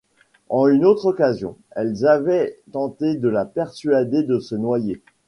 [0.49, 5.03] En une autre occasion, elles avaient tenté de la persuader de se noyer.